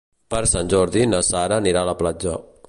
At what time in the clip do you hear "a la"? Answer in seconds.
1.87-1.95